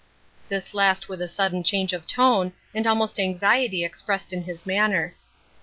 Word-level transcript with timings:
This 0.49 0.73
last 0.73 1.09
with 1.09 1.21
a 1.21 1.27
sudden 1.29 1.61
change 1.61 1.93
of 1.93 2.07
tone, 2.07 2.53
and 2.73 2.87
almost 2.87 3.19
anxiety 3.19 3.85
expressed 3.85 4.33
in 4.33 4.45
his 4.45 4.65
manner. 4.65 5.13